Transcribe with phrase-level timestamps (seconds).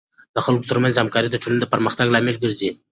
[0.35, 2.69] د خلکو ترمنځ همکاري د ټولنې د پرمختګ لامل ګرځي.